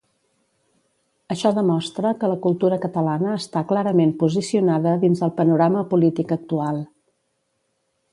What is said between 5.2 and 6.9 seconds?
el panorama polític actual.